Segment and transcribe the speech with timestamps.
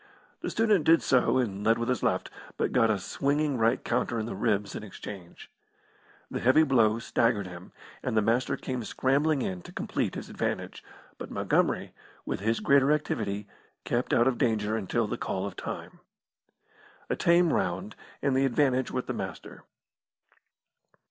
[0.39, 4.17] The student did so and led with his left, but got a swinging right counter
[4.17, 5.51] in the ribs in exchange.
[6.31, 10.83] The heavy blow staggered him, and the Master came scrambling in to complete his advantage;
[11.19, 11.93] but Montgomery,
[12.25, 13.47] with his greater activity,
[13.83, 15.99] kept out of danger until the call of "time."
[17.07, 19.65] A tame round, and the advantage with the Master.